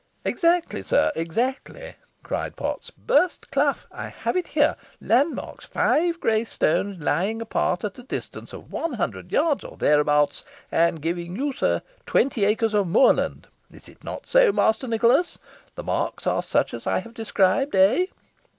"Exactly, 0.25 0.81
sir 0.81 1.11
exactly," 1.15 1.93
cried 2.23 2.55
Potts; 2.55 2.89
"Burst 2.89 3.51
Clough 3.51 3.75
I 3.91 4.07
have 4.07 4.35
it 4.35 4.47
here 4.47 4.75
landmarks, 4.99 5.67
five 5.67 6.19
grey 6.19 6.43
stones, 6.43 6.97
lying 7.03 7.39
apart 7.39 7.83
at 7.83 7.99
a 7.99 8.03
distance 8.03 8.51
of 8.51 8.71
one 8.73 8.93
hundred 8.93 9.31
yards 9.31 9.63
or 9.63 9.77
thereabouts, 9.77 10.43
and 10.71 11.03
giving 11.03 11.35
you, 11.35 11.53
sir, 11.53 11.83
twenty 12.07 12.45
acres 12.45 12.73
of 12.73 12.87
moor 12.87 13.13
land. 13.13 13.45
Is 13.69 13.87
it 13.87 14.03
not 14.03 14.25
so, 14.25 14.51
Master 14.51 14.87
Nicholas? 14.87 15.37
The 15.75 15.83
marks 15.83 16.25
are 16.25 16.41
such 16.41 16.73
as 16.73 16.87
I 16.87 16.97
have 16.97 17.13
described, 17.13 17.75
eh?" 17.75 18.07